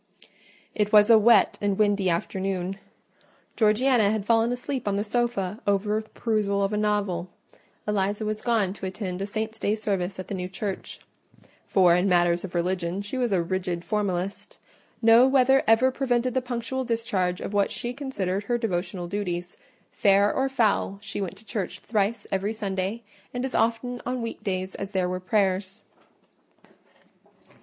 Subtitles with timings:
[0.73, 2.79] It was a wet and windy afternoon:
[3.55, 7.29] Georgiana had fallen asleep on the sofa over the perusal of a novel;
[7.87, 12.43] Eliza was gone to attend a saint's day service at the new church—for in matters
[12.43, 14.57] of religion she was a rigid formalist:
[15.03, 19.55] no weather ever prevented the punctual discharge of what she considered her devotional duties;
[19.91, 23.03] fair or foul, she went to church thrice every Sunday,
[23.35, 25.83] and as often on week days as there were prayers.